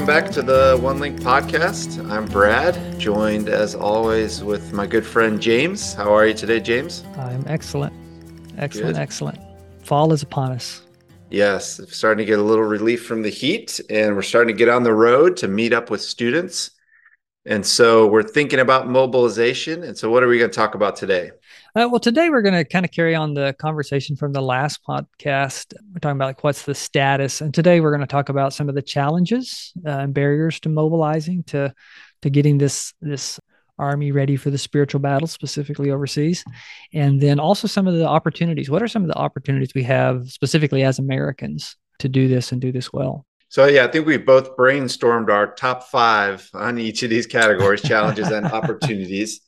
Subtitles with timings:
[0.00, 2.10] Welcome back to the One Link podcast.
[2.10, 5.92] I'm Brad, joined as always with my good friend James.
[5.92, 7.04] How are you today, James?
[7.18, 7.92] I'm excellent.
[8.56, 8.96] Excellent, good.
[8.96, 9.38] excellent.
[9.84, 10.80] Fall is upon us.
[11.28, 14.70] Yes, starting to get a little relief from the heat, and we're starting to get
[14.70, 16.70] on the road to meet up with students.
[17.44, 19.82] And so we're thinking about mobilization.
[19.82, 21.30] And so, what are we going to talk about today?
[21.76, 24.80] Uh, well, today we're going to kind of carry on the conversation from the last
[24.82, 25.72] podcast.
[25.92, 28.68] We're talking about like what's the status, and today we're going to talk about some
[28.68, 31.72] of the challenges uh, and barriers to mobilizing to
[32.22, 33.38] to getting this this
[33.78, 36.42] army ready for the spiritual battle, specifically overseas,
[36.92, 38.68] and then also some of the opportunities.
[38.68, 42.60] What are some of the opportunities we have specifically as Americans to do this and
[42.60, 43.24] do this well?
[43.48, 47.82] So yeah, I think we both brainstormed our top five on each of these categories,
[47.82, 49.40] challenges and opportunities.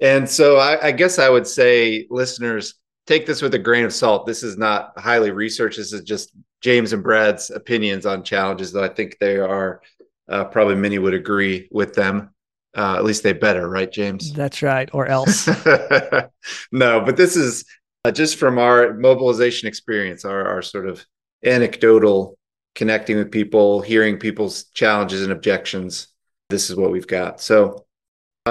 [0.00, 2.74] And so I, I, guess I would say, listeners,
[3.06, 4.26] take this with a grain of salt.
[4.26, 5.78] This is not highly researched.
[5.78, 9.80] This is just James and Brad's opinions on challenges, though I think they are
[10.28, 12.30] uh, probably many would agree with them.
[12.76, 14.32] Uh, at least they better, right, James?
[14.32, 15.46] That's right, or else.
[16.72, 17.64] no, but this is
[18.04, 21.04] uh, just from our mobilization experience, our, our sort of
[21.44, 22.38] anecdotal
[22.74, 26.08] connecting with people, hearing people's challenges and objections.
[26.50, 27.40] This is what we've got.
[27.40, 27.86] So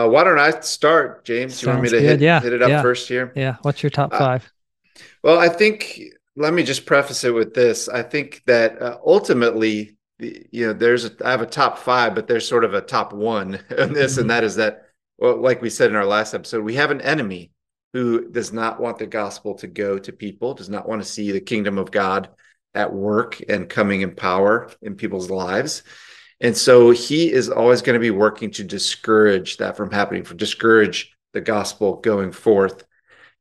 [0.06, 1.53] uh, why don't I start, James?
[1.53, 2.40] Sounds you want me to hit, yeah.
[2.40, 2.81] hit it up yeah.
[2.81, 3.31] first here?
[3.36, 3.58] Yeah.
[3.62, 4.45] What's your top uh, five?
[4.45, 6.02] Uh, well, I think
[6.36, 7.89] let me just preface it with this.
[7.89, 12.28] I think that uh, ultimately, you know, there's a, I have a top five, but
[12.28, 14.22] there's sort of a top one in this, mm-hmm.
[14.22, 14.84] and that is that,
[15.17, 17.52] well, like we said in our last episode, we have an enemy
[17.94, 21.32] who does not want the gospel to go to people, does not want to see
[21.32, 22.30] the kingdom of God
[22.76, 25.82] at work and coming in power in people's lives.
[26.40, 30.36] And so he is always going to be working to discourage that from happening, for
[30.36, 32.86] discourage the gospel going forth.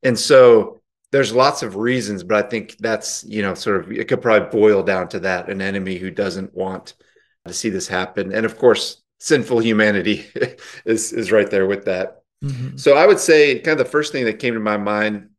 [0.03, 0.81] And so
[1.12, 4.48] there's lots of reasons, but I think that's, you know, sort of, it could probably
[4.48, 6.94] boil down to that an enemy who doesn't want
[7.47, 8.32] to see this happen.
[8.32, 10.26] And of course, sinful humanity
[10.84, 12.22] is, is right there with that.
[12.44, 12.76] Mm-hmm.
[12.76, 15.31] So I would say, kind of the first thing that came to my mind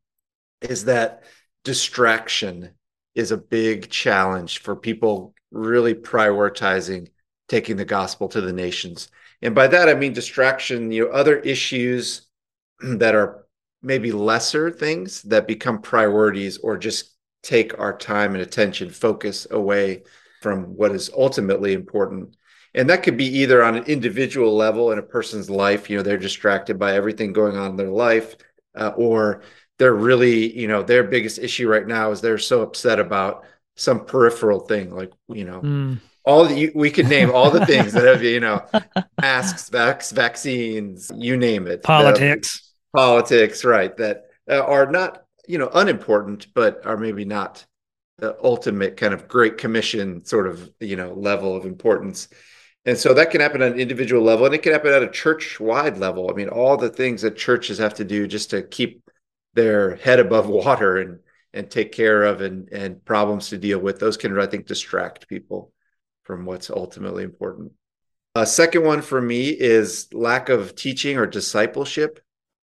[0.61, 1.23] is that
[1.63, 2.71] distraction
[3.13, 7.09] is a big challenge for people really prioritizing
[7.47, 9.09] taking the gospel to the nations.
[9.41, 12.27] And by that, I mean distraction, you know, other issues
[12.79, 13.45] that are
[13.81, 20.03] maybe lesser things that become priorities or just take our time and attention, focus away
[20.41, 22.35] from what is ultimately important.
[22.73, 26.03] And that could be either on an individual level in a person's life, you know,
[26.03, 28.35] they're distracted by everything going on in their life,
[28.75, 29.41] uh, or
[29.79, 34.05] they're really, you know, their biggest issue right now is they're so upset about some
[34.05, 38.03] peripheral thing, like, you know, mm all the, we could name all the things that
[38.03, 38.63] have you know
[39.21, 41.83] masks vax, vaccines you name it.
[41.83, 42.73] Politics.
[42.93, 47.65] Politics right that uh, are not you know unimportant but are maybe not
[48.17, 52.27] the ultimate kind of great commission sort of you know level of importance.
[52.85, 55.09] And so that can happen on an individual level and it can happen at a
[55.09, 56.29] church wide level.
[56.29, 59.01] I mean all the things that churches have to do just to keep
[59.53, 61.19] their head above water and
[61.53, 65.27] and take care of and and problems to deal with those can i think distract
[65.27, 65.71] people
[66.27, 67.71] from what's ultimately important.
[68.35, 72.19] A second one for me is lack of teaching or discipleship.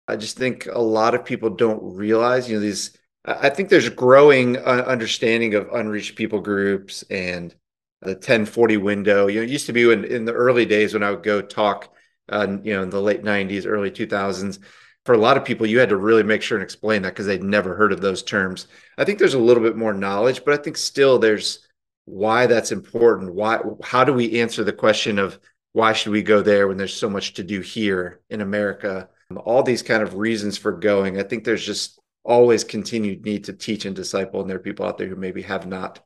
[0.09, 2.99] I just think a lot of people don't realize, you know, these.
[3.25, 7.55] I think there's growing uh, understanding of unreached people groups and
[8.01, 9.29] the 1040 window.
[9.29, 11.41] You know, it used to be when in the early days when I would go
[11.41, 11.95] talk,
[12.29, 14.59] uh, you know, in the late 90s, early 2000s.
[15.05, 17.27] For a lot of people, you had to really make sure and explain that because
[17.27, 18.67] they'd never heard of those terms.
[18.99, 21.61] I think there's a little bit more knowledge, but I think still there's
[22.05, 23.35] why that's important.
[23.35, 25.39] Why how do we answer the question of
[25.73, 29.09] why should we go there when there's so much to do here in America?
[29.45, 31.19] All these kind of reasons for going.
[31.19, 34.87] I think there's just always continued need to teach and disciple, and there are people
[34.87, 36.01] out there who maybe have not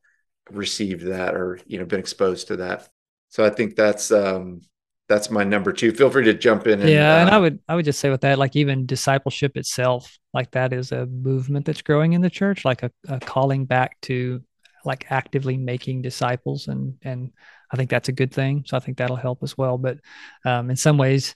[0.50, 2.88] received that or you know been exposed to that.
[3.30, 4.60] So I think that's um
[5.08, 5.92] that's my number two.
[5.92, 6.80] Feel free to jump in.
[6.80, 9.56] And, yeah, and uh, I would I would just say with that, like even discipleship
[9.56, 13.64] itself, like that is a movement that's growing in the church, like a, a calling
[13.66, 14.42] back to
[14.86, 17.32] like actively making disciples and and
[17.70, 18.64] I think that's a good thing.
[18.66, 19.76] So I think that'll help as well.
[19.78, 19.98] But
[20.44, 21.34] um, in some ways,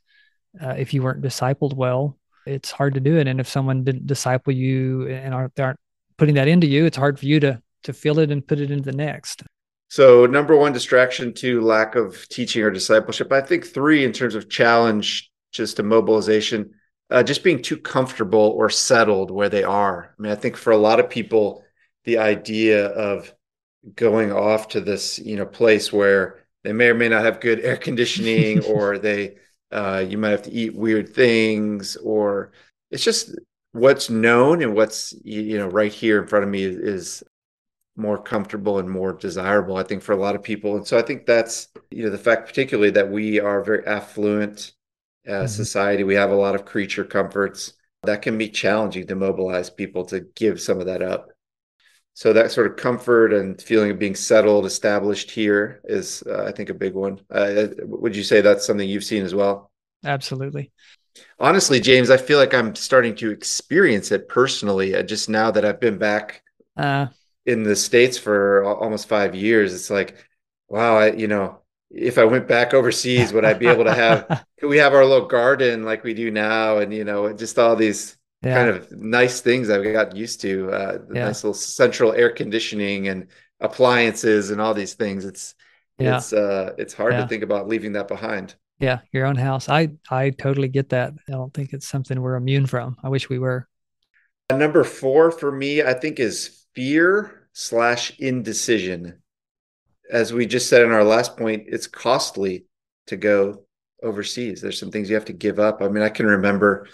[0.63, 2.17] uh, if you weren't discipled well,
[2.47, 3.27] it's hard to do it.
[3.27, 5.81] And if someone didn't disciple you and aren't aren't
[6.17, 8.71] putting that into you, it's hard for you to to feel it and put it
[8.71, 9.43] into the next.
[9.89, 11.35] So number one, distraction.
[11.35, 13.33] Two, lack of teaching or discipleship.
[13.33, 16.71] I think three, in terms of challenge, just a mobilization,
[17.11, 20.15] uh, just being too comfortable or settled where they are.
[20.17, 21.65] I mean, I think for a lot of people,
[22.05, 23.35] the idea of
[23.95, 27.61] going off to this you know place where they may or may not have good
[27.61, 29.37] air conditioning or they
[29.73, 32.53] uh, you might have to eat weird things or
[32.91, 33.39] it's just
[33.73, 37.25] what's known and what's you know right here in front of me is, is
[38.01, 40.77] more comfortable and more desirable, I think, for a lot of people.
[40.77, 44.73] And so I think that's, you know, the fact particularly that we are very affluent
[45.29, 45.47] uh, mm-hmm.
[45.47, 46.03] society.
[46.03, 50.21] We have a lot of creature comforts that can be challenging to mobilize people to
[50.35, 51.31] give some of that up.
[52.21, 56.53] So that sort of comfort and feeling of being settled, established here is, uh, I
[56.53, 57.19] think, a big one.
[57.31, 59.71] Uh, would you say that's something you've seen as well?
[60.05, 60.71] Absolutely.
[61.39, 64.95] Honestly, James, I feel like I'm starting to experience it personally.
[64.95, 66.43] Uh, just now that I've been back
[66.77, 67.07] uh,
[67.47, 70.23] in the states for almost five years, it's like,
[70.69, 74.45] wow, I, you know, if I went back overseas, would I be able to have?
[74.61, 77.77] could we have our little garden like we do now, and you know, just all
[77.77, 78.55] these yeah.
[78.55, 80.71] kind of nice things I've got used to.
[80.71, 81.25] Uh, the yeah.
[81.27, 83.27] nice little central air conditioning and
[83.61, 85.25] appliances and all these things.
[85.25, 85.55] It's
[85.99, 86.17] yeah.
[86.17, 88.55] it's uh, it's hard to think about leaving that behind.
[88.79, 89.69] Yeah, your own house.
[89.69, 91.13] I I totally get that.
[91.29, 92.97] I don't think it's something we're immune from.
[93.03, 93.69] I wish we were.
[94.51, 99.21] Number four for me, I think, is fear slash indecision.
[100.11, 102.65] As we just said in our last point, it's costly
[103.07, 103.65] to go
[104.03, 104.61] overseas.
[104.61, 105.83] There's some things you have to give up.
[105.83, 106.89] I mean, I can remember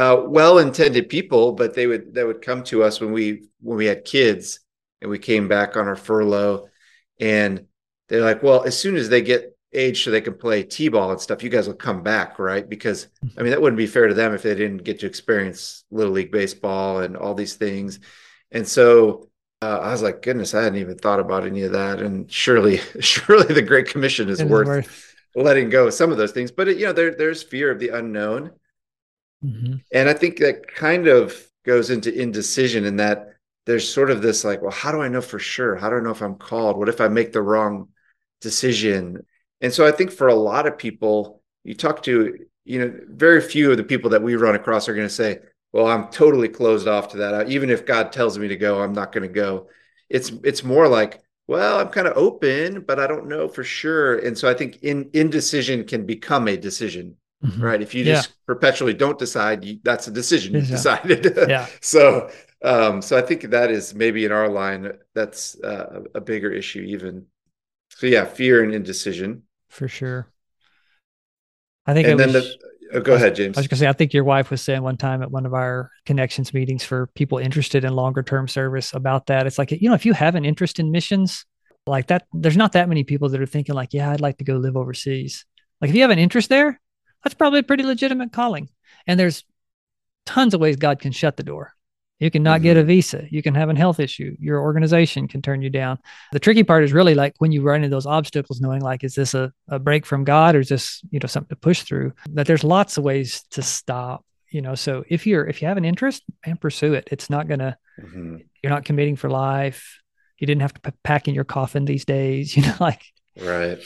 [0.00, 3.84] uh, well-intended people, but they would that would come to us when we when we
[3.84, 4.60] had kids
[5.02, 6.68] and we came back on our furlough,
[7.20, 7.66] and
[8.08, 11.20] they're like, "Well, as soon as they get age so they can play t-ball and
[11.20, 14.14] stuff, you guys will come back, right?" Because I mean, that wouldn't be fair to
[14.14, 18.00] them if they didn't get to experience little league baseball and all these things.
[18.50, 19.28] And so
[19.60, 22.78] uh, I was like, "Goodness, I hadn't even thought about any of that." And surely,
[23.00, 26.50] surely, the Great Commission is worth, worth, letting go of some of those things.
[26.50, 28.52] But it, you know, there there's fear of the unknown
[29.44, 29.76] Mm-hmm.
[29.92, 31.34] And I think that kind of
[31.64, 33.28] goes into indecision in that
[33.66, 35.76] there's sort of this like, well, how do I know for sure?
[35.76, 36.76] How do I know if I'm called?
[36.76, 37.88] What if I make the wrong
[38.40, 39.24] decision?
[39.60, 43.40] And so I think for a lot of people, you talk to, you know, very
[43.40, 45.38] few of the people that we run across are going to say,
[45.72, 47.48] well, I'm totally closed off to that.
[47.48, 49.68] Even if God tells me to go, I'm not going to go.
[50.08, 54.18] It's it's more like, well, I'm kind of open, but I don't know for sure.
[54.18, 57.62] And so I think in indecision can become a decision mm-hmm.
[57.62, 57.80] right?
[57.80, 58.34] If you just yeah.
[58.46, 60.70] perpetually don't decide, you, that's a decision you yeah.
[60.70, 61.34] decided.
[61.48, 61.66] yeah.
[61.80, 62.30] So,
[62.62, 66.80] um, so I think that is maybe in our line that's uh, a bigger issue
[66.80, 67.26] even.
[67.90, 70.28] So yeah, fear and indecision for sure.
[71.86, 72.08] I think.
[72.08, 72.56] And then was,
[72.92, 73.56] the, oh, go ahead, James.
[73.56, 75.54] I was gonna say, I think your wife was saying one time at one of
[75.54, 79.46] our connections meetings for people interested in longer term service about that.
[79.46, 81.46] It's like you know, if you have an interest in missions
[81.86, 84.44] like that, there's not that many people that are thinking like, yeah, I'd like to
[84.44, 85.46] go live overseas.
[85.80, 86.80] Like if you have an interest there,
[87.22, 88.68] that's probably a pretty legitimate calling.
[89.06, 89.44] And there's
[90.26, 91.74] tons of ways God can shut the door.
[92.18, 92.64] You can not mm-hmm.
[92.64, 93.26] get a visa.
[93.30, 94.36] You can have a health issue.
[94.38, 95.98] Your organization can turn you down.
[96.32, 99.14] The tricky part is really like when you run into those obstacles, knowing like, is
[99.14, 102.12] this a, a break from God or is this, you know, something to push through?
[102.28, 104.74] That there's lots of ways to stop, you know.
[104.74, 107.08] So if you're if you have an interest, and pursue it.
[107.10, 108.36] It's not gonna mm-hmm.
[108.62, 110.00] you're not committing for life.
[110.38, 113.02] You didn't have to p- pack in your coffin these days, you know, like
[113.40, 113.78] right.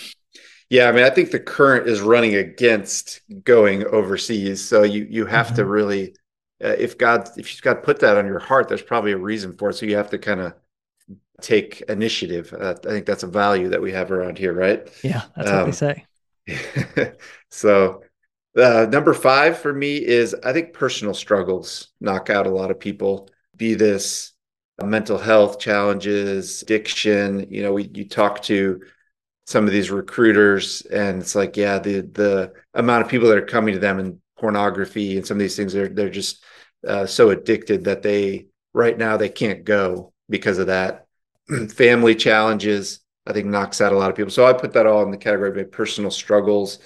[0.71, 4.67] Yeah, I mean, I think the current is running against going overseas.
[4.67, 5.57] So you you have mm-hmm.
[5.57, 6.17] to really,
[6.63, 9.71] uh, if God if God put that on your heart, there's probably a reason for
[9.71, 9.75] it.
[9.75, 10.55] So you have to kind of
[11.41, 12.53] take initiative.
[12.53, 14.89] Uh, I think that's a value that we have around here, right?
[15.03, 15.87] Yeah, that's um, what they
[16.53, 17.13] um, say.
[17.51, 18.03] so
[18.57, 22.79] uh, number five for me is I think personal struggles knock out a lot of
[22.79, 23.29] people.
[23.57, 24.33] Be this
[24.83, 27.47] mental health challenges, addiction.
[27.51, 28.81] You know, we you talk to
[29.47, 33.47] some of these recruiters and it's like yeah the the amount of people that are
[33.47, 36.45] coming to them and pornography and some of these things they're they're just
[36.87, 41.07] uh, so addicted that they right now they can't go because of that.
[41.71, 44.31] Family challenges i think knocks out a lot of people.
[44.31, 46.79] So i put that all in the category of personal struggles.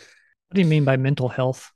[0.48, 1.72] What do you mean by mental health?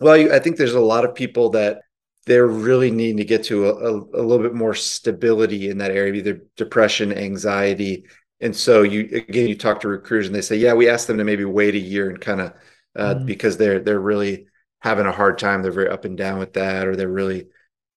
[0.00, 1.82] Well i think there's a lot of people that
[2.24, 5.92] they're really needing to get to a, a, a little bit more stability in that
[5.92, 8.04] area either depression anxiety
[8.40, 11.18] and so you again you talk to recruiters and they say yeah we asked them
[11.18, 12.52] to maybe wait a year and kind of
[12.94, 14.46] uh, mm because they're they're really
[14.80, 15.62] having a hard time.
[15.62, 17.48] They're very up and down with that or they're really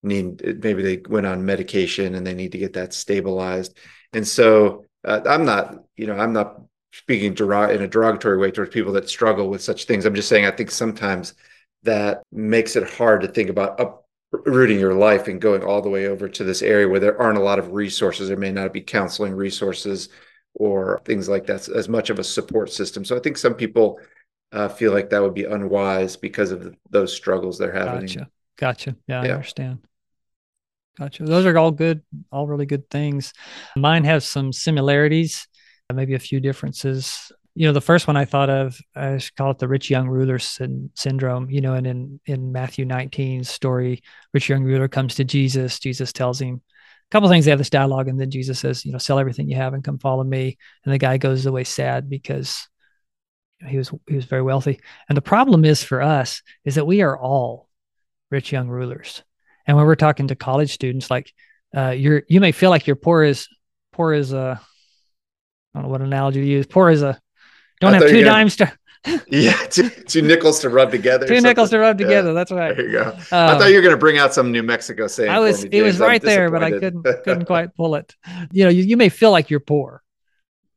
[0.01, 3.77] need maybe they went on medication and they need to get that stabilized.
[4.13, 8.51] And so uh, i'm not you know i'm not speaking derog- in a derogatory way
[8.51, 10.05] towards people that struggle with such things.
[10.05, 11.33] I'm just saying i think sometimes
[11.83, 13.79] that makes it hard to think about
[14.33, 17.37] uprooting your life and going all the way over to this area where there aren't
[17.37, 18.27] a lot of resources.
[18.27, 20.09] There may not be counseling resources
[20.59, 23.03] or things like that as much of a support system.
[23.03, 23.99] So I think some people
[24.51, 28.01] uh, feel like that would be unwise because of those struggles they're having.
[28.01, 28.29] Gotcha.
[28.57, 28.95] Gotcha.
[29.07, 29.79] Yeah, yeah, I understand.
[30.99, 31.23] Gotcha.
[31.23, 33.33] Those are all good, all really good things.
[33.77, 35.47] Mine have some similarities,
[35.93, 37.31] maybe a few differences.
[37.55, 40.09] You know, the first one I thought of, I should call it the rich young
[40.09, 41.49] ruler syn- syndrome.
[41.49, 44.01] You know, and in in Matthew 19 story,
[44.33, 45.79] rich young ruler comes to Jesus.
[45.79, 46.61] Jesus tells him,
[47.11, 49.55] couple things they have this dialogue and then jesus says you know sell everything you
[49.55, 50.57] have and come follow me.
[50.85, 52.67] And the guy goes away sad because
[53.67, 54.79] he was he was very wealthy.
[55.07, 57.67] And the problem is for us is that we are all
[58.31, 59.23] rich young rulers.
[59.65, 61.33] And when we're talking to college students like
[61.75, 63.47] uh, you're you may feel like you're poor as
[63.91, 67.19] poor as a i don't know what analogy to use poor as a
[67.79, 68.71] don't have two dimes to
[69.27, 71.25] yeah, two, two, nickels to rub together.
[71.27, 72.29] Two nickels to rub together.
[72.29, 72.33] Yeah.
[72.33, 72.75] That's right.
[72.75, 73.09] There you go.
[73.09, 75.29] Um, I thought you were going to bring out some New Mexico saying.
[75.29, 75.63] I was.
[75.63, 78.13] Me, it was right there, but I couldn't couldn't quite pull it.
[78.51, 80.03] You know, you, you may feel like you're poor,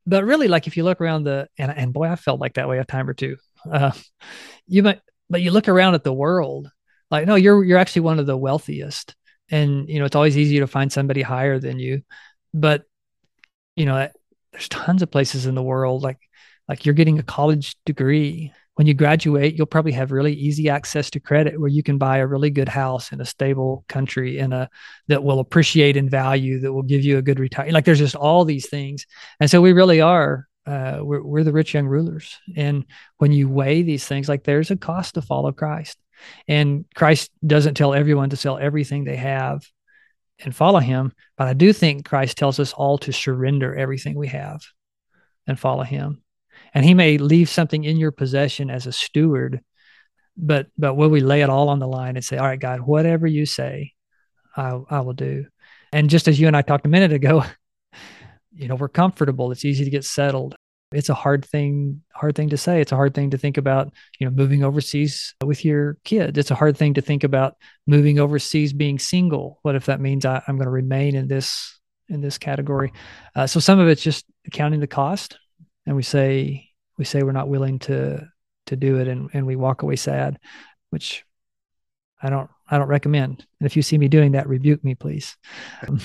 [0.06, 2.68] but really, like if you look around the and and boy, I felt like that
[2.68, 3.36] way a time or two.
[3.70, 3.92] Uh,
[4.66, 6.70] you might, but you look around at the world,
[7.10, 9.16] like no, you're you're actually one of the wealthiest,
[9.50, 12.02] and you know it's always easy to find somebody higher than you,
[12.54, 12.84] but
[13.74, 14.08] you know
[14.52, 16.18] there's tons of places in the world like
[16.72, 18.50] like you're getting a college degree.
[18.76, 22.16] When you graduate you'll probably have really easy access to credit where you can buy
[22.16, 24.70] a really good house in a stable country in a
[25.08, 28.16] that will appreciate in value that will give you a good retirement like there's just
[28.16, 29.06] all these things.
[29.38, 32.38] And so we really are uh, we're, we're the rich young rulers.
[32.56, 32.86] And
[33.18, 35.98] when you weigh these things like there's a cost to follow christ.
[36.48, 39.62] And christ doesn't tell everyone to sell everything they have
[40.38, 44.28] and follow him but i do think christ tells us all to surrender everything we
[44.28, 44.62] have
[45.46, 46.22] and follow him
[46.74, 49.60] and he may leave something in your possession as a steward
[50.36, 52.80] but but will we lay it all on the line and say all right god
[52.80, 53.92] whatever you say
[54.56, 55.46] i, I will do.
[55.94, 57.44] And just as you and i talked a minute ago
[58.54, 59.50] you know we're comfortable.
[59.52, 60.54] It's easy to get settled.
[60.92, 62.80] It's a hard thing hard thing to say.
[62.80, 66.38] It's a hard thing to think about you know moving overseas with your kids.
[66.38, 67.56] It's a hard thing to think about
[67.86, 69.58] moving overseas being single.
[69.62, 71.78] What if that means I, am going to remain in this
[72.08, 72.92] in this category?
[73.34, 75.38] Uh, so some of it's just counting the cost
[75.86, 78.26] and we say we say we're not willing to
[78.66, 80.38] to do it and, and we walk away sad
[80.90, 81.24] which
[82.22, 83.44] i don't i don't recommend.
[83.60, 85.36] And if you see me doing that rebuke me please.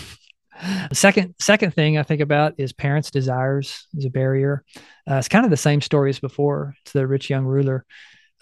[0.91, 4.63] Second second thing i think about is parents desires is a barrier.
[5.09, 6.75] Uh, it's kind of the same story as before.
[6.81, 7.85] It's the rich young ruler.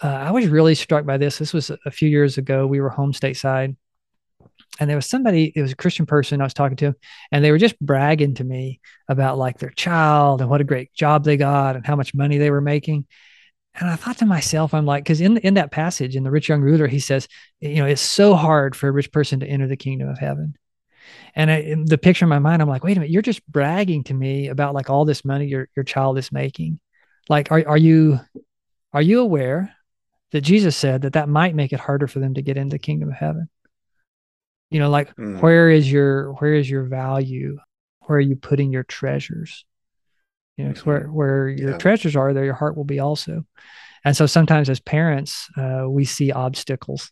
[0.02, 1.36] Uh, i was really struck by this.
[1.36, 2.66] This was a few years ago.
[2.66, 3.76] We were home stateside
[4.78, 6.94] and there was somebody it was a christian person i was talking to
[7.32, 10.92] and they were just bragging to me about like their child and what a great
[10.94, 13.06] job they got and how much money they were making.
[13.78, 16.48] And i thought to myself i'm like because in, in that passage in the rich
[16.48, 17.28] young ruler he says
[17.60, 20.56] you know it's so hard for a rich person to enter the kingdom of heaven
[21.34, 24.04] and I, the picture in my mind i'm like wait a minute you're just bragging
[24.04, 26.80] to me about like all this money your, your child is making
[27.28, 28.18] like are, are you
[28.94, 29.74] are you aware
[30.32, 32.78] that jesus said that that might make it harder for them to get into the
[32.78, 33.46] kingdom of heaven
[34.70, 35.40] you know like mm.
[35.40, 37.58] where is your where is your value
[38.06, 39.64] where are you putting your treasures
[40.56, 40.88] you know mm-hmm.
[40.88, 41.78] where where your yeah.
[41.78, 43.44] treasures are there your heart will be also
[44.04, 47.10] and so sometimes as parents uh, we see obstacles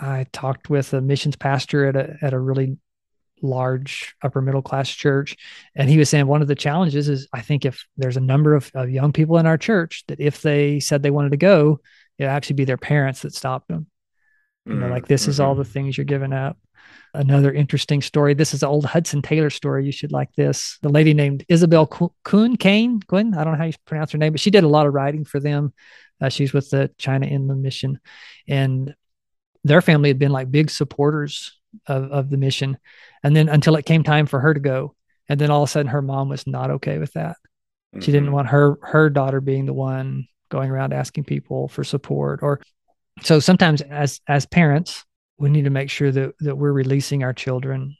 [0.00, 2.76] i talked with a missions pastor at a at a really
[3.42, 5.36] large upper middle class church
[5.74, 8.54] and he was saying one of the challenges is i think if there's a number
[8.54, 11.78] of, of young people in our church that if they said they wanted to go
[12.18, 13.86] it'd actually be their parents that stopped them
[14.66, 15.30] you know, like this mm-hmm.
[15.30, 15.62] is all mm-hmm.
[15.62, 16.58] the things you're giving up.
[17.12, 18.34] Another interesting story.
[18.34, 19.84] This is an old Hudson Taylor story.
[19.86, 20.78] You should like this.
[20.82, 23.34] The lady named Isabel Kuhn Kane, Quinn.
[23.34, 25.24] I don't know how you pronounce her name, but she did a lot of writing
[25.24, 25.72] for them.
[26.20, 28.00] Uh, she's with the China Inland Mission,
[28.48, 28.94] and
[29.62, 32.78] their family had been like big supporters of, of the mission.
[33.22, 34.94] And then until it came time for her to go,
[35.28, 37.36] and then all of a sudden her mom was not okay with that.
[37.94, 38.00] Mm-hmm.
[38.00, 38.34] She didn't mm-hmm.
[38.34, 42.60] want her her daughter being the one going around asking people for support or
[43.22, 45.04] so sometimes as as parents
[45.38, 47.96] we need to make sure that that we're releasing our children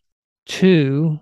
[0.46, 1.18] to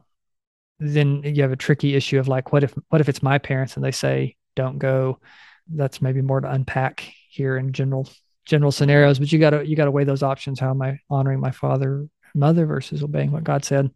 [0.78, 3.76] then you have a tricky issue of like what if what if it's my parents
[3.76, 5.18] and they say don't go.
[5.68, 8.08] That's maybe more to unpack here in general
[8.44, 10.58] general scenarios but you got to you got to weigh those options.
[10.58, 13.90] How am i honoring my father mother versus obeying what god said?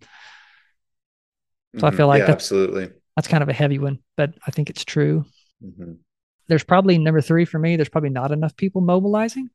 [1.75, 1.87] So mm-hmm.
[1.87, 2.91] i feel like yeah, absolutely.
[3.17, 5.25] that's kind of a heavy one but i think it's true.
[5.65, 5.95] Mm-hmm.
[6.49, 9.51] There's probably number three for me there's probably not enough people mobilizing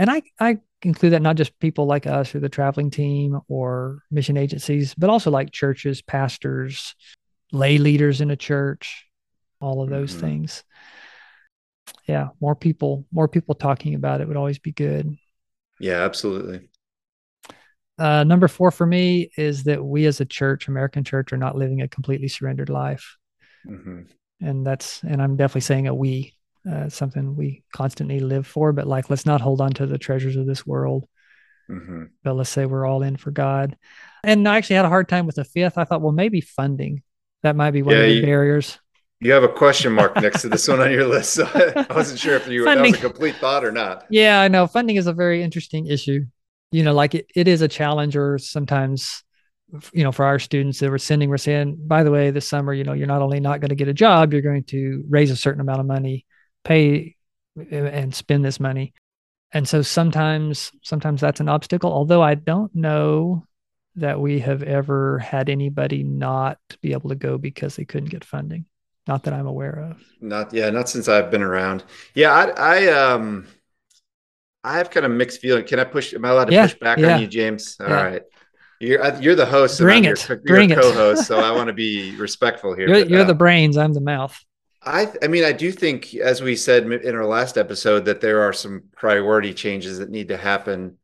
[0.00, 4.02] and I, I include that not just people like us or the traveling team or
[4.10, 6.94] mission agencies, but also like churches, pastors,
[7.52, 9.04] lay leaders in a church,
[9.60, 10.20] all of those mm-hmm.
[10.22, 10.64] things.
[12.06, 15.18] Yeah, more people, more people talking about it would always be good.
[15.78, 16.70] Yeah, absolutely.
[17.98, 21.56] Uh, number four for me is that we as a church, American church, are not
[21.56, 23.18] living a completely surrendered life.
[23.66, 24.04] Mm-hmm.
[24.40, 26.34] And that's, and I'm definitely saying a we
[26.70, 28.72] uh, something we constantly live for.
[28.72, 31.08] But like, let's not hold on to the treasures of this world.
[31.70, 32.04] Mm-hmm.
[32.22, 33.76] But let's say we're all in for God.
[34.22, 35.78] And I actually had a hard time with the fifth.
[35.78, 37.02] I thought, well, maybe funding.
[37.42, 38.78] That might be one yeah, of the you, barriers.
[39.20, 41.34] You have a question mark next to this one on your list.
[41.34, 44.06] So I wasn't sure if you funding, that was a complete thought or not.
[44.10, 44.66] Yeah, I know.
[44.66, 46.26] Funding is a very interesting issue.
[46.72, 49.24] You know, like it, it is a challenge or sometimes
[49.92, 52.72] you know, for our students that we're sending, we're saying, by the way, this summer,
[52.72, 55.30] you know, you're not only not going to get a job, you're going to raise
[55.30, 56.26] a certain amount of money,
[56.64, 57.16] pay
[57.70, 58.94] and spend this money.
[59.52, 61.92] And so sometimes, sometimes that's an obstacle.
[61.92, 63.46] Although I don't know
[63.96, 68.24] that we have ever had anybody not be able to go because they couldn't get
[68.24, 68.66] funding.
[69.06, 70.02] Not that I'm aware of.
[70.20, 71.84] Not yeah, not since I've been around.
[72.14, 73.46] Yeah, I, I um,
[74.62, 75.64] I have kind of mixed feeling.
[75.64, 76.14] Can I push?
[76.14, 77.14] Am I allowed to yeah, push back yeah.
[77.14, 77.76] on you, James?
[77.80, 78.02] All yeah.
[78.02, 78.22] right.
[78.80, 79.78] You're you're the host.
[79.78, 80.26] Bring it.
[80.26, 82.88] Your, Bring your co-host, so I want to be respectful here.
[82.88, 83.76] You're, but, you're uh, the brains.
[83.76, 84.42] I'm the mouth.
[84.82, 88.40] I I mean I do think, as we said in our last episode, that there
[88.42, 90.96] are some priority changes that need to happen.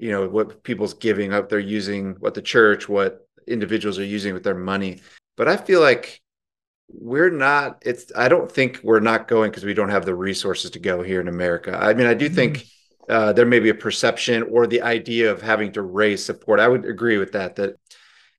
[0.00, 4.34] You know what people's giving up, they're using what the church, what individuals are using
[4.34, 5.00] with their money.
[5.36, 6.20] But I feel like
[6.88, 7.80] we're not.
[7.86, 11.02] It's I don't think we're not going because we don't have the resources to go
[11.02, 11.78] here in America.
[11.80, 12.34] I mean I do mm-hmm.
[12.34, 12.66] think
[13.08, 16.60] uh, there may be a perception or the idea of having to raise support.
[16.60, 17.56] I would agree with that.
[17.56, 17.76] That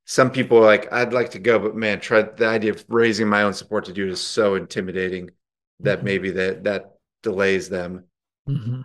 [0.05, 3.27] some people are like, I'd like to go, but man, try the idea of raising
[3.27, 5.31] my own support to do it is so intimidating
[5.81, 6.05] that mm-hmm.
[6.05, 6.91] maybe that that
[7.23, 8.05] delays them.
[8.47, 8.81] Mm-hmm.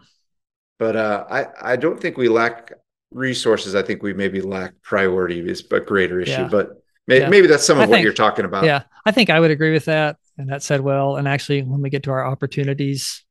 [0.79, 2.73] But uh, I I don't think we lack
[3.11, 3.75] resources.
[3.75, 6.33] I think we maybe lack priority is a greater issue.
[6.33, 6.49] Yeah.
[6.49, 7.29] But may, yeah.
[7.29, 8.65] maybe that's some of I what think, you're talking about.
[8.65, 10.17] Yeah, I think I would agree with that.
[10.37, 11.17] And that said well.
[11.17, 13.24] And actually, when we get to our opportunities,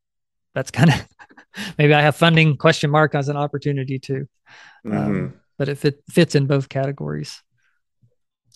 [0.53, 1.07] that's kind of
[1.77, 4.27] maybe I have funding question mark as an opportunity too.
[4.85, 5.11] Um, mm-hmm.
[5.11, 7.41] Um, but if it fits in both categories.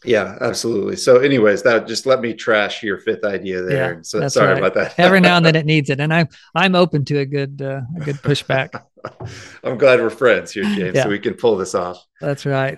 [0.04, 0.96] Yeah, absolutely.
[0.96, 3.96] So, anyways, that just let me trash your fifth idea there.
[3.96, 4.60] Yeah, so sorry right.
[4.60, 5.00] about that.
[5.00, 7.82] Every now and then it needs it, and I'm I'm open to a good uh,
[7.96, 8.84] a good pushback.
[9.64, 11.04] I'm glad we're friends here, James, yeah.
[11.04, 12.06] so we can pull this off.
[12.22, 12.78] That's right.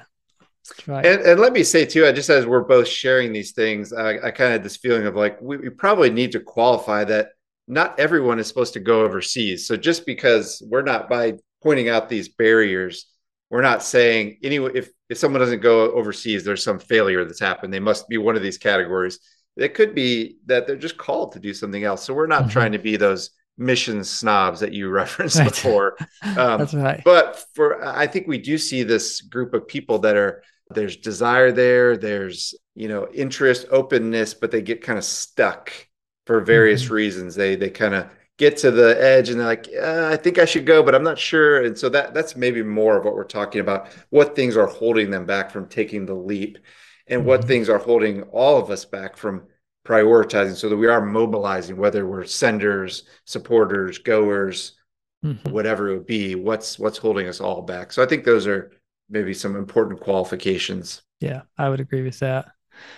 [0.69, 1.05] That's right.
[1.05, 4.11] And, and let me say too, I just as we're both sharing these things, I,
[4.11, 7.31] I kind of had this feeling of like we, we probably need to qualify that
[7.69, 9.67] not everyone is supposed to go overseas.
[9.67, 13.05] So just because we're not by pointing out these barriers,
[13.51, 17.73] we're not saying anyway if if someone doesn't go overseas, there's some failure that's happened.
[17.73, 19.19] They must be one of these categories.
[19.55, 22.03] It could be that they're just called to do something else.
[22.03, 22.51] So we're not mm-hmm.
[22.51, 25.49] trying to be those mission snobs that you referenced right.
[25.49, 25.97] before.
[26.21, 27.01] Um, that's right.
[27.05, 31.51] But for I think we do see this group of people that are there's desire
[31.51, 35.71] there, there's you know interest, openness, but they get kind of stuck
[36.29, 36.93] for various mm-hmm.
[36.93, 37.33] reasons.
[37.33, 40.45] They they kind of get to the edge and they're like, uh, I think I
[40.45, 41.63] should go, but I'm not sure.
[41.63, 43.87] And so that that's maybe more of what we're talking about.
[44.11, 46.59] What things are holding them back from taking the leap,
[47.07, 47.47] and what mm-hmm.
[47.47, 49.47] things are holding all of us back from
[49.87, 54.73] prioritizing, so that we are mobilizing, whether we're senders, supporters, goers,
[55.25, 55.49] mm-hmm.
[55.49, 56.35] whatever it would be.
[56.35, 57.91] What's what's holding us all back?
[57.91, 58.71] So I think those are
[59.09, 61.01] maybe some important qualifications.
[61.21, 62.51] Yeah, I would agree with that.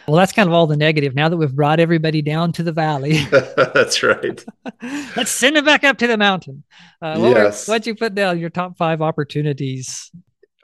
[0.07, 1.15] Well, that's kind of all the negative.
[1.15, 3.23] Now that we've brought everybody down to the valley,
[3.73, 4.43] that's right.
[5.15, 6.63] Let's send them back up to the mountain.
[7.01, 7.67] Uh, what yes.
[7.67, 8.39] what'd you put down?
[8.39, 10.11] Your top five opportunities.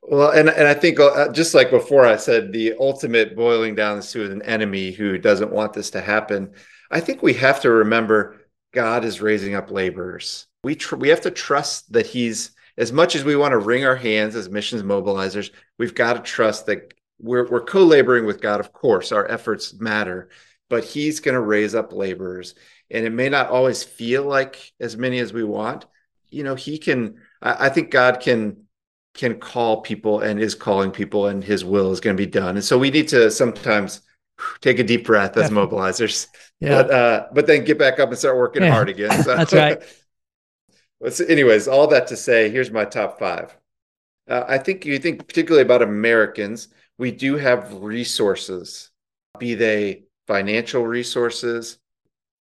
[0.03, 3.99] Well, and and I think uh, just like before, I said the ultimate boiling down
[3.99, 6.53] is to an enemy who doesn't want this to happen.
[6.89, 8.37] I think we have to remember
[8.73, 10.47] God is raising up laborers.
[10.63, 13.85] We tr- we have to trust that He's as much as we want to wring
[13.85, 15.51] our hands as missions mobilizers.
[15.77, 20.29] We've got to trust that we're, we're co-laboring with God, of course, our efforts matter,
[20.69, 22.55] but he's going to raise up laborers.
[22.89, 25.85] And it may not always feel like as many as we want.
[26.29, 28.63] You know, he can, I, I think God can
[29.13, 32.55] can call people and is calling people and his will is going to be done.
[32.55, 34.01] And so we need to sometimes
[34.61, 36.27] take a deep breath as mobilizers.
[36.59, 36.83] Yeah.
[36.83, 38.71] But uh, but then get back up and start working yeah.
[38.71, 39.23] hard again.
[39.23, 39.35] So.
[39.35, 39.81] That's right.
[41.09, 43.55] so anyways, all that to say, here's my top five.
[44.27, 48.89] Uh, I think you think particularly about Americans we do have resources,
[49.39, 51.77] be they financial resources.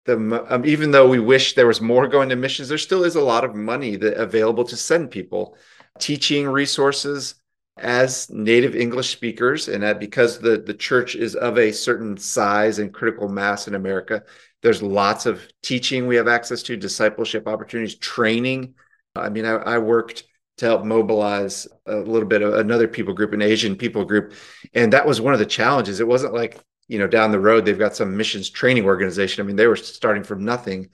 [0.06, 3.16] The, um, even though we wish there was more going to missions, there still is
[3.16, 5.56] a lot of money that available to send people.
[5.98, 7.34] Teaching resources
[7.78, 12.78] as native English speakers, and that because the, the church is of a certain size
[12.78, 14.22] and critical mass in America,
[14.62, 18.74] there's lots of teaching we have access to, discipleship opportunities, training.
[19.14, 20.24] I mean, I, I worked
[20.60, 24.34] to help mobilize a little bit of another people group, an Asian people group.
[24.74, 26.00] And that was one of the challenges.
[26.00, 29.42] It wasn't like, you know, down the road, they've got some missions training organization.
[29.42, 30.90] I mean, they were starting from nothing.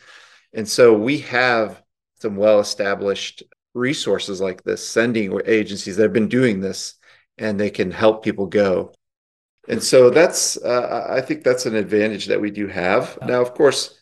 [0.53, 1.83] And so we have
[2.21, 3.43] some well established
[3.75, 6.95] resources like this, sending agencies that have been doing this
[7.37, 8.93] and they can help people go.
[9.69, 13.19] And so that's, uh, I think that's an advantage that we do have.
[13.27, 14.01] Now, of course,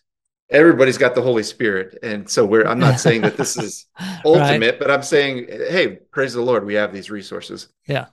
[0.51, 1.99] everybody's got the Holy Spirit.
[2.03, 3.87] And so we're I'm not saying that this is
[4.25, 4.79] ultimate, right.
[4.79, 7.69] but I'm saying, hey, praise the Lord, we have these resources.
[7.87, 8.07] Yeah.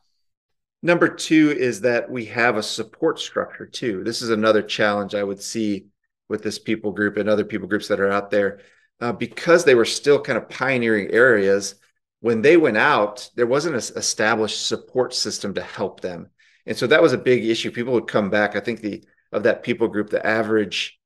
[0.83, 4.03] Number two is that we have a support structure too.
[4.03, 5.87] This is another challenge I would see
[6.27, 8.61] with this people group and other people groups that are out there.
[8.99, 11.75] Uh, because they were still kind of pioneering areas,
[12.19, 16.29] when they went out, there wasn't an established support system to help them.
[16.67, 17.71] And so that was a big issue.
[17.71, 18.55] People would come back.
[18.55, 20.99] I think the of that people group, the average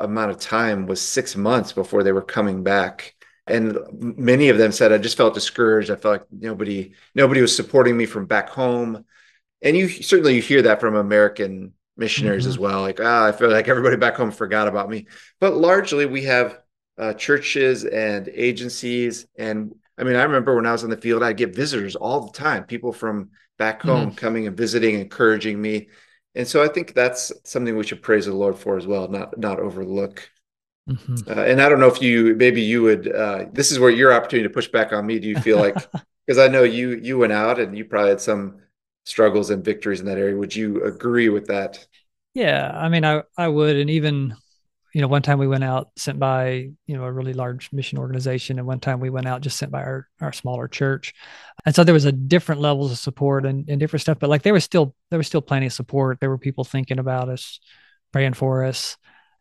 [0.00, 3.14] amount of time was six months before they were coming back.
[3.46, 3.78] And
[4.18, 5.90] many of them said, I just felt discouraged.
[5.90, 9.04] I felt like nobody, nobody was supporting me from back home.
[9.62, 12.50] And you certainly you hear that from American missionaries mm-hmm.
[12.50, 12.82] as well.
[12.82, 15.06] Like, ah, I feel like everybody back home forgot about me.
[15.40, 16.58] But largely we have
[16.98, 19.26] uh, churches and agencies.
[19.38, 22.26] And I mean, I remember when I was in the field, I'd get visitors all
[22.26, 24.16] the time, people from back home mm-hmm.
[24.16, 25.88] coming and visiting, encouraging me.
[26.36, 29.38] And so I think that's something we should praise the Lord for as well, not
[29.38, 30.30] not overlook.
[30.88, 31.28] Mm-hmm.
[31.28, 33.12] Uh, and I don't know if you maybe you would.
[33.12, 35.18] Uh, this is where your opportunity to push back on me.
[35.18, 35.74] Do you feel like
[36.26, 38.60] because I know you you went out and you probably had some
[39.04, 40.36] struggles and victories in that area.
[40.36, 41.84] Would you agree with that?
[42.34, 44.36] Yeah, I mean, I I would, and even
[44.96, 47.98] you know, one time we went out sent by, you know, a really large mission
[47.98, 48.58] organization.
[48.58, 51.12] And one time we went out just sent by our, our smaller church.
[51.66, 54.42] And so there was a different levels of support and, and different stuff, but like
[54.42, 56.18] there was still, there was still plenty of support.
[56.20, 57.60] There were people thinking about us,
[58.12, 58.96] praying for us.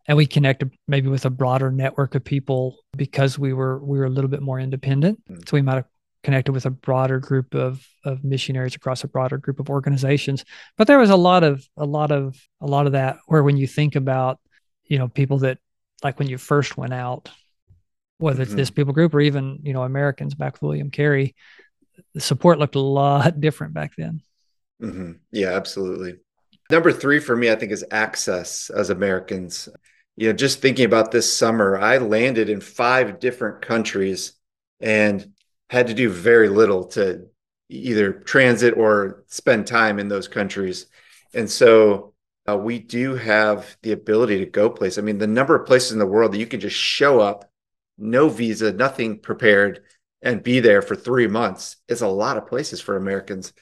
[0.07, 4.05] And we connected maybe with a broader network of people because we were, we were
[4.05, 5.23] a little bit more independent.
[5.29, 5.41] Mm-hmm.
[5.47, 5.85] So we might have
[6.23, 10.43] connected with a broader group of, of missionaries across a broader group of organizations.
[10.77, 13.57] But there was a lot of, a lot of, a lot of that where when
[13.57, 14.39] you think about
[14.87, 15.57] you know people that
[16.03, 17.29] like when you first went out
[18.17, 18.57] whether it's mm-hmm.
[18.57, 21.35] this people group or even you know americans back with william carey
[22.15, 24.21] the support looked a lot different back then
[24.81, 25.11] mm-hmm.
[25.31, 26.15] yeah absolutely
[26.71, 29.69] number three for me i think is access as americans
[30.15, 34.33] you know just thinking about this summer i landed in five different countries
[34.79, 35.31] and
[35.69, 37.27] had to do very little to
[37.69, 40.87] either transit or spend time in those countries
[41.35, 42.15] and so
[42.47, 44.97] uh, we do have the ability to go place.
[44.97, 47.49] I mean, the number of places in the world that you can just show up,
[47.97, 49.81] no visa, nothing prepared,
[50.25, 53.53] and be there for three months is a lot of places for Americans.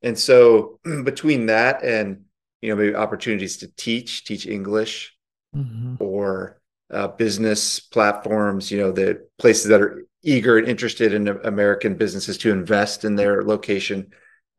[0.00, 2.24] And so, between that and
[2.62, 5.14] you know maybe opportunities to teach, teach English,
[5.54, 5.96] mm-hmm.
[5.98, 11.96] or uh, business platforms, you know, the places that are eager and interested in American
[11.96, 14.12] businesses to invest in their location.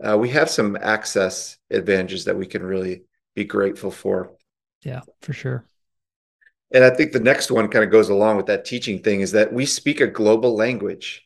[0.06, 3.04] Uh, we have some access advantages that we can really
[3.36, 4.32] be grateful for.
[4.82, 5.66] Yeah, for sure.
[6.72, 9.32] And I think the next one kind of goes along with that teaching thing is
[9.34, 11.23] that we speak a global language.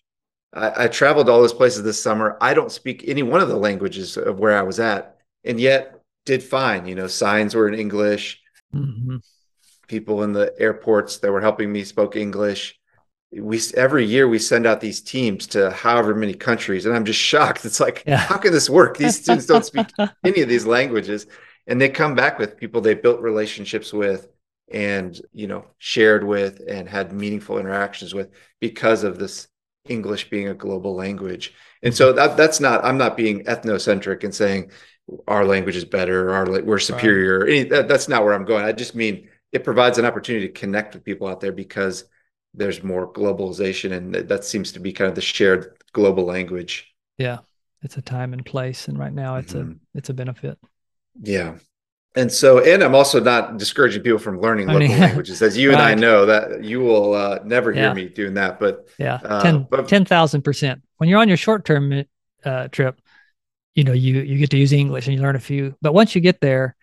[0.53, 2.37] I, I traveled all those places this summer.
[2.41, 6.01] I don't speak any one of the languages of where I was at, and yet
[6.25, 6.85] did fine.
[6.85, 8.41] You know, signs were in English.
[8.73, 9.17] Mm-hmm.
[9.87, 12.77] People in the airports that were helping me spoke English.
[13.31, 17.19] We every year we send out these teams to however many countries, and I'm just
[17.19, 17.65] shocked.
[17.65, 18.17] It's like, yeah.
[18.17, 18.97] how can this work?
[18.97, 19.87] These students don't speak
[20.23, 21.27] any of these languages,
[21.67, 24.29] and they come back with people they built relationships with
[24.69, 28.29] and you know shared with and had meaningful interactions with
[28.59, 29.47] because of this
[29.89, 34.33] english being a global language and so that, that's not i'm not being ethnocentric and
[34.33, 34.71] saying
[35.27, 37.49] our language is better our we're superior right.
[37.49, 40.53] Any, that, that's not where i'm going i just mean it provides an opportunity to
[40.53, 42.05] connect with people out there because
[42.53, 47.39] there's more globalization and that seems to be kind of the shared global language yeah
[47.83, 49.71] it's a time and place and right now it's mm-hmm.
[49.71, 50.57] a it's a benefit
[51.21, 51.55] yeah.
[52.15, 55.55] And so, and I'm also not discouraging people from learning local I mean, languages, as
[55.55, 55.79] you right.
[55.79, 57.93] and I know that you will uh, never hear yeah.
[57.93, 58.59] me doing that.
[58.59, 60.81] But yeah, uh, 10,000 percent.
[60.97, 62.05] When you're on your short term
[62.43, 62.99] uh, trip,
[63.75, 65.75] you know, you, you get to use English and you learn a few.
[65.81, 66.75] But once you get there,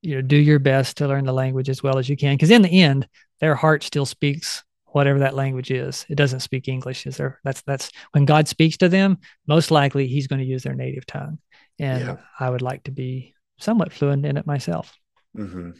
[0.00, 2.34] you know, do your best to learn the language as well as you can.
[2.34, 3.06] Because in the end,
[3.40, 6.06] their heart still speaks whatever that language is.
[6.08, 7.06] It doesn't speak English.
[7.06, 7.40] Is there?
[7.44, 9.18] That's that's when God speaks to them.
[9.46, 11.38] Most likely, He's going to use their native tongue.
[11.78, 12.16] And yeah.
[12.40, 14.96] I would like to be somewhat fluent in it myself.
[15.36, 15.70] Mm-hmm.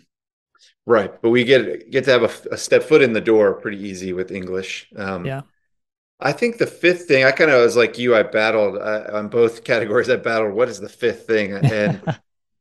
[0.86, 3.78] Right, but we get get to have a, a, step foot in the door pretty
[3.78, 4.88] easy with English.
[4.96, 5.42] Um, yeah,
[6.18, 8.16] I think the fifth thing I kind of was like you.
[8.16, 10.10] I battled uh, on both categories.
[10.10, 10.54] I battled.
[10.54, 11.52] What is the fifth thing?
[11.52, 12.00] And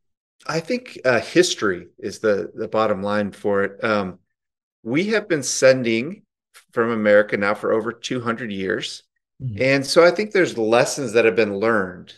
[0.48, 3.84] I think uh, history is the the bottom line for it.
[3.84, 4.20] Um,
[4.84, 6.24] we have been sending
[6.72, 9.04] from America now for over 200 years.
[9.42, 9.62] Mm-hmm.
[9.62, 12.14] And so I think there's lessons that have been learned,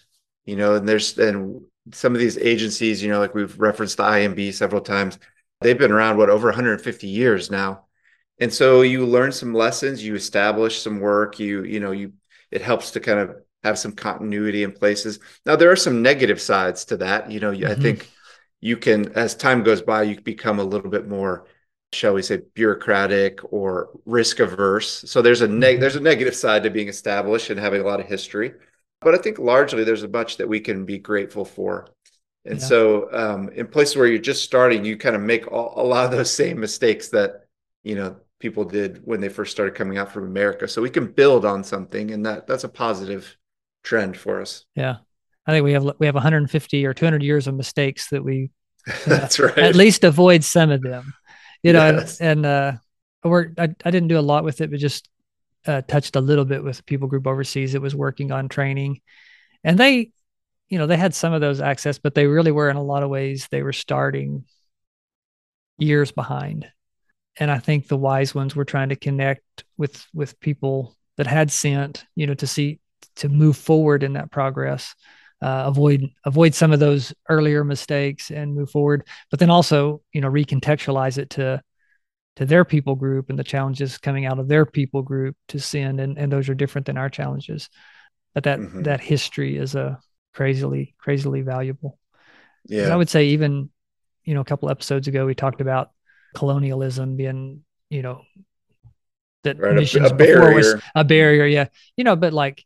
[0.46, 4.04] you know, and there's and some of these agencies, you know, like we've referenced the
[4.04, 5.20] IMB several times,
[5.62, 7.86] they've been around what over 150 years now.
[8.40, 12.14] And so you learn some lessons, you establish some work, you you know, you
[12.52, 15.20] it helps to kind of have some continuity in places.
[15.46, 17.72] Now there are some negative sides to that, you know, mm-hmm.
[17.72, 18.10] I think
[18.62, 21.46] you can as time goes by you become a little bit more
[21.92, 25.10] shall we say bureaucratic or risk averse.
[25.10, 25.82] So there's a neg- mm-hmm.
[25.82, 28.54] there's a negative side to being established and having a lot of history.
[29.02, 31.88] But I think largely there's a bunch that we can be grateful for.
[32.46, 32.66] And yeah.
[32.66, 36.06] so, um, in places where you're just starting, you kind of make all, a lot
[36.06, 37.46] of those same mistakes that
[37.84, 40.68] you know people did when they first started coming out from America.
[40.68, 43.38] So we can build on something, and that that's a positive
[43.84, 44.66] trend for us.
[44.76, 44.98] Yeah,
[45.50, 48.52] I think we have we have 150 or 200 years of mistakes that we
[48.88, 51.14] uh, that's right at least avoid some of them
[51.64, 52.22] you know yes.
[52.22, 52.72] and, and uh
[53.24, 55.10] I worked I, I didn't do a lot with it but just
[55.66, 59.02] uh, touched a little bit with people group overseas that was working on training.
[59.64, 60.12] And they
[60.70, 63.04] you know they had some of those access but they really were in a lot
[63.04, 64.46] of ways they were starting
[65.78, 66.68] years behind.
[67.40, 71.52] And i think the wise ones were trying to connect with with people that had
[71.52, 72.80] sent you know to see
[73.18, 74.96] to move forward in that progress
[75.42, 80.22] uh, avoid avoid some of those earlier mistakes and move forward but then also you
[80.22, 81.62] know recontextualize it to
[82.40, 86.00] to their people group and the challenges coming out of their people group to sin
[86.00, 87.70] and, and those are different than our challenges
[88.34, 88.84] but that mm-hmm.
[88.84, 90.00] that history is a
[90.34, 92.00] crazily crazily valuable
[92.66, 93.70] yeah and i would say even
[94.24, 95.92] you know a couple episodes ago we talked about
[96.34, 98.22] colonialism being you know
[99.44, 100.56] that right, missions a, a barrier.
[100.56, 102.64] was a barrier yeah you know but like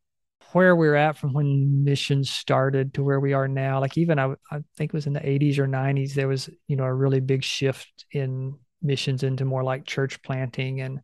[0.52, 4.36] where we're at from when missions started to where we are now like even I,
[4.52, 7.22] I think it was in the 80s or 90s there was you know a really
[7.22, 11.02] big shift in missions into more like church planting and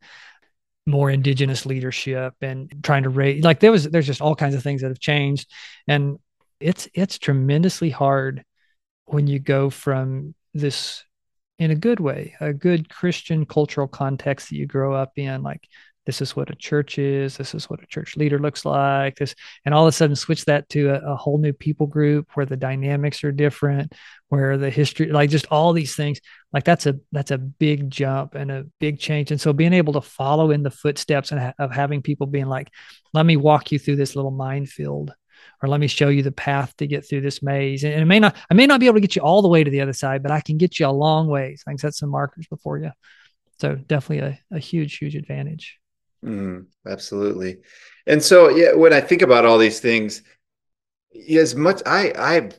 [0.86, 4.64] more indigenous leadership and trying to raise like there was there's just all kinds of
[4.64, 5.50] things that have changed.
[5.88, 6.18] And
[6.60, 8.44] it's it's tremendously hard
[9.06, 11.04] when you go from this
[11.58, 15.62] in a good way a good christian cultural context that you grow up in like
[16.06, 19.36] this is what a church is this is what a church leader looks like this
[19.66, 22.46] and all of a sudden switch that to a, a, whole new people group where
[22.46, 23.94] the dynamics are different
[24.30, 26.20] where the history like just all these things
[26.54, 29.32] like that's a that's a big jump and a big change.
[29.32, 32.46] And so being able to follow in the footsteps and ha- of having people being
[32.46, 32.70] like
[33.14, 35.14] let me walk you through this little minefield
[35.62, 37.84] or let me show you the path to get through this maze.
[37.84, 39.64] And it may not i may not be able to get you all the way
[39.64, 41.64] to the other side but i can get you a long ways.
[41.68, 42.92] I can set some markers before you.
[43.60, 45.80] So definitely a, a huge huge advantage.
[46.24, 47.60] Mm, absolutely.
[48.06, 50.24] And so, yeah, when I think about all these things,
[51.30, 52.50] as much I I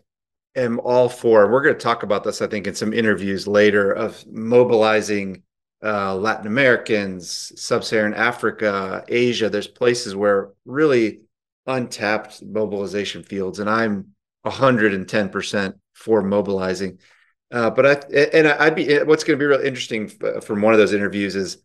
[0.56, 1.50] am all for.
[1.50, 5.42] We're going to talk about this, I think, in some interviews later of mobilizing
[5.82, 9.48] uh, Latin Americans, Sub-Saharan Africa, Asia.
[9.48, 11.20] There's places where really
[11.66, 14.08] untapped mobilization fields, and I'm
[14.42, 16.98] 110 percent for mobilizing.
[17.50, 17.92] Uh, but I
[18.32, 21.58] and I'd be what's going to be real interesting from one of those interviews is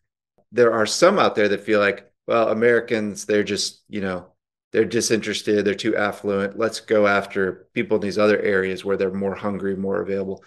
[0.51, 4.31] there are some out there that feel like, well, Americans, they're just, you know,
[4.75, 6.59] they're disinterested, they're too affluent.
[6.59, 10.43] Let's go after people in these other areas where they're more hungry, more available.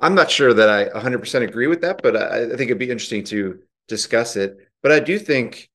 [0.00, 2.90] I'm not sure that I 100% agree with that, but I, I think it'd be
[2.90, 4.56] interesting to discuss it.
[4.82, 5.68] But I do think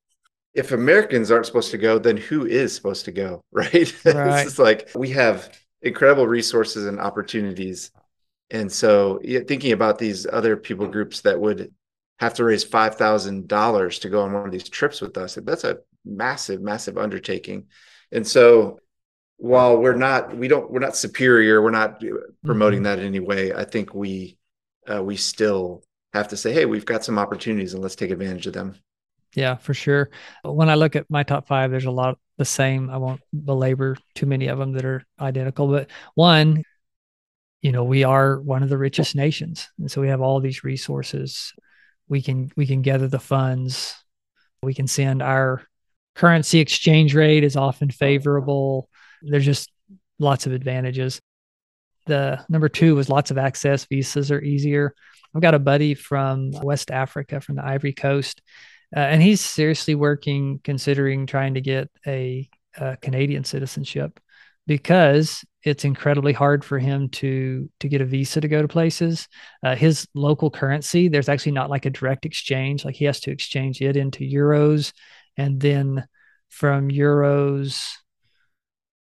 [0.56, 3.44] if Americans aren't supposed to go, then who is supposed to go?
[3.52, 3.94] Right.
[4.06, 4.48] right.
[4.48, 7.92] it's like we have incredible resources and opportunities.
[8.50, 11.72] And so thinking about these other people groups that would
[12.20, 15.38] have to raise five thousand dollars to go on one of these trips with us.
[15.44, 17.68] That's a massive, massive undertaking.
[18.12, 18.80] And so
[19.38, 22.02] while we're not we don't we're not superior, we're not
[22.44, 22.84] promoting mm-hmm.
[22.86, 23.54] that in any way.
[23.54, 24.38] I think we
[24.92, 28.48] uh, we still have to say, hey, we've got some opportunities and let's take advantage
[28.48, 28.76] of them.
[29.36, 30.12] Yeah, for sure.
[30.44, 32.90] When I look at my top five, there's a lot the same.
[32.90, 36.64] I won't belabor too many of them that are identical, but one,
[37.62, 39.70] you know, we are one of the richest nations.
[39.80, 41.54] And so we have all these resources
[42.08, 43.96] we can we can gather the funds
[44.62, 45.62] we can send our
[46.16, 48.90] currency exchange rate is often favorable
[49.22, 49.72] there's just
[50.20, 51.22] lots of advantages
[52.06, 54.94] the number two was lots of access visas are easier
[55.36, 58.42] i've got a buddy from west africa from the ivory coast
[58.96, 62.48] uh, and he's seriously working considering trying to get a,
[62.78, 64.20] a canadian citizenship
[64.66, 69.28] because it's incredibly hard for him to to get a visa to go to places.
[69.64, 72.86] Uh, his local currency, there's actually not like a direct exchange.
[72.86, 74.94] Like he has to exchange it into euros,
[75.38, 76.08] and then
[76.50, 77.96] from euros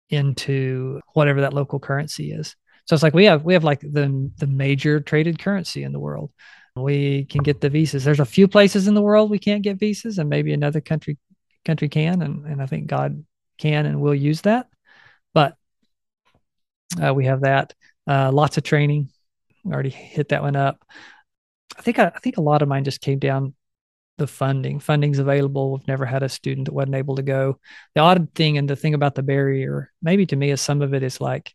[0.09, 2.55] into whatever that local currency is.
[2.85, 5.99] So it's like we have we have like the the major traded currency in the
[5.99, 6.31] world.
[6.75, 8.03] We can get the visas.
[8.03, 11.17] There's a few places in the world we can't get visas, and maybe another country
[11.65, 13.23] country can, and and I think God
[13.57, 14.67] can and will use that.
[15.33, 15.55] But
[17.01, 17.73] uh, we have that.
[18.07, 19.09] Uh, lots of training.
[19.63, 20.83] We already hit that one up.
[21.77, 23.53] I think I, I think a lot of mine just came down
[24.17, 24.79] the funding.
[24.79, 25.73] Funding's available.
[25.73, 27.59] We've never had a student that wasn't able to go.
[27.95, 30.93] The odd thing and the thing about the barrier, maybe to me, is some of
[30.93, 31.53] it is like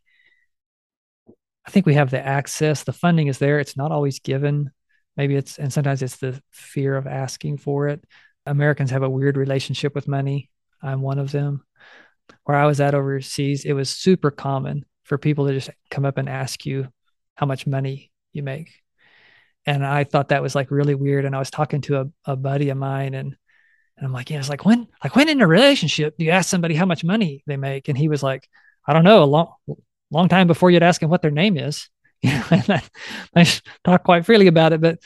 [1.66, 2.84] I think we have the access.
[2.84, 3.60] The funding is there.
[3.60, 4.70] It's not always given.
[5.18, 8.02] Maybe it's and sometimes it's the fear of asking for it.
[8.46, 10.50] Americans have a weird relationship with money.
[10.82, 11.64] I'm one of them.
[12.44, 16.18] Where I was at overseas, it was super common for people to just come up
[16.18, 16.88] and ask you
[17.34, 18.70] how much money you make.
[19.68, 21.26] And I thought that was like really weird.
[21.26, 23.36] And I was talking to a, a buddy of mine and,
[23.96, 26.48] and I'm like, yeah, it's like when, like when in a relationship do you ask
[26.48, 27.88] somebody how much money they make?
[27.88, 28.48] And he was like,
[28.86, 29.52] I don't know, a long,
[30.10, 31.90] long time before you'd ask him what their name is.
[32.24, 32.82] I
[33.84, 35.00] talk quite freely about it, but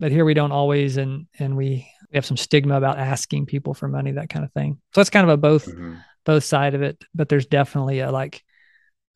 [0.00, 3.74] but here we don't always, and and we we have some stigma about asking people
[3.74, 4.80] for money, that kind of thing.
[4.94, 5.94] So it's kind of a both mm-hmm.
[6.24, 7.02] both side of it.
[7.14, 8.42] But there's definitely a like,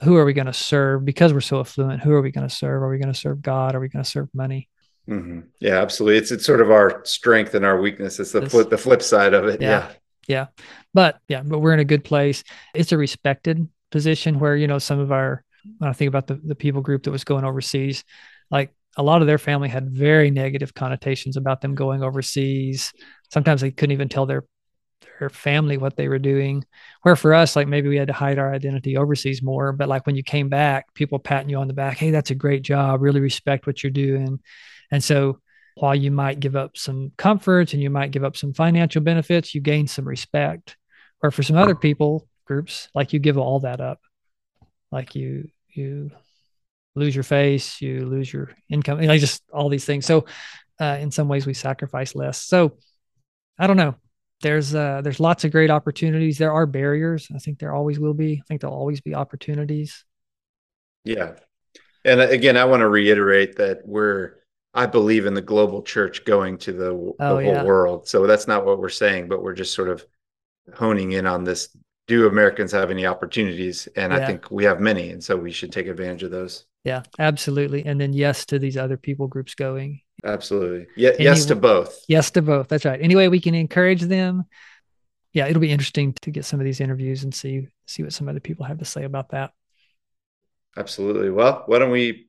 [0.02, 1.04] who are we going to serve?
[1.04, 2.82] Because we're so affluent, who are we going to serve?
[2.82, 3.74] Are we going to serve God?
[3.74, 4.68] Are we going to serve money?
[5.08, 5.40] Mm-hmm.
[5.60, 6.18] Yeah, absolutely.
[6.18, 8.20] It's it's sort of our strength and our weakness.
[8.20, 9.60] It's the flip the flip side of it.
[9.60, 9.68] Yeah.
[9.68, 9.92] yeah.
[10.28, 10.46] Yeah.
[10.94, 12.44] But yeah, but we're in a good place.
[12.74, 15.42] It's a respected position where, you know, some of our
[15.78, 18.04] when I think about the, the people group that was going overseas,
[18.50, 22.92] like a lot of their family had very negative connotations about them going overseas.
[23.32, 24.44] Sometimes they couldn't even tell their
[25.18, 26.64] their family what they were doing.
[27.02, 29.72] Where for us, like maybe we had to hide our identity overseas more.
[29.72, 32.34] But like when you came back, people patting you on the back, hey, that's a
[32.34, 33.02] great job.
[33.02, 34.40] Really respect what you're doing.
[34.90, 35.40] And so
[35.74, 39.54] while you might give up some comforts and you might give up some financial benefits,
[39.54, 40.76] you gain some respect.
[41.22, 44.00] Or for some other people groups, like you give all that up.
[44.90, 46.10] Like you you
[46.94, 50.06] lose your face, you lose your income, like just all these things.
[50.06, 50.26] So
[50.80, 52.40] uh, in some ways we sacrifice less.
[52.40, 52.78] So
[53.58, 53.96] I don't know.
[54.40, 56.38] There's uh, there's lots of great opportunities.
[56.38, 57.28] There are barriers.
[57.34, 58.40] I think there always will be.
[58.40, 60.04] I think there'll always be opportunities.
[61.04, 61.32] Yeah.
[62.04, 64.38] And uh, again, I want to reiterate that we're
[64.74, 67.64] I believe in the global church going to the, the oh, whole yeah.
[67.64, 68.06] world.
[68.06, 70.06] So that's not what we're saying, but we're just sort of
[70.74, 71.76] honing in on this.
[72.06, 73.88] Do Americans have any opportunities?
[73.96, 74.20] And yeah.
[74.20, 75.10] I think we have many.
[75.10, 76.64] And so we should take advantage of those.
[76.84, 77.84] Yeah, absolutely.
[77.84, 80.00] And then yes to these other people groups going.
[80.24, 80.86] Absolutely.
[80.96, 82.04] Yeah, yes to both.
[82.08, 82.68] Yes to both.
[82.68, 83.00] That's right.
[83.00, 84.44] Anyway, we can encourage them.
[85.32, 88.28] Yeah, it'll be interesting to get some of these interviews and see see what some
[88.28, 89.52] other people have to say about that.
[90.76, 91.30] Absolutely.
[91.30, 92.28] Well, why don't we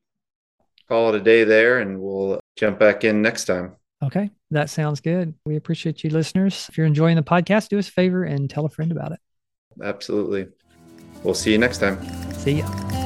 [0.87, 3.75] call it a day there and we'll jump back in next time.
[4.03, 4.31] Okay.
[4.51, 5.35] That sounds good.
[5.45, 6.67] We appreciate you listeners.
[6.69, 9.19] If you're enjoying the podcast, do us a favor and tell a friend about it.
[9.83, 10.47] Absolutely.
[11.23, 11.99] We'll see you next time.
[12.33, 12.98] See ya.